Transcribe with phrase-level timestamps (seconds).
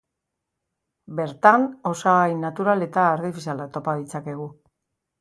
[1.19, 4.53] Bertan osagai natural eta artifizialak topa ditzakegu.